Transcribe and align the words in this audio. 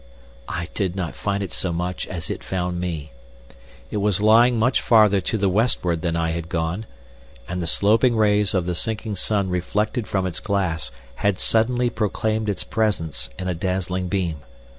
I 0.49 0.67
did 0.73 0.95
not 0.95 1.13
find 1.13 1.43
it 1.43 1.51
so 1.51 1.71
much 1.71 2.07
as 2.07 2.31
it 2.31 2.43
found 2.43 2.79
me. 2.79 3.11
It 3.91 3.97
was 3.97 4.19
lying 4.19 4.57
much 4.57 4.81
farther 4.81 5.21
to 5.21 5.37
the 5.37 5.47
westward 5.47 6.01
than 6.01 6.15
I 6.15 6.31
had 6.31 6.49
gone, 6.49 6.87
and 7.47 7.61
the 7.61 7.67
sloping 7.67 8.15
rays 8.15 8.55
of 8.55 8.65
the 8.65 8.73
sinking 8.73 9.13
sun 9.15 9.51
reflected 9.51 10.07
from 10.07 10.25
its 10.25 10.39
glass 10.39 10.89
had 11.17 11.39
suddenly 11.39 11.91
proclaimed 11.91 12.49
its 12.49 12.63
presence 12.63 13.29
in 13.37 13.47
a 13.47 13.53
dazzling 13.53 14.07
beam. 14.07 14.37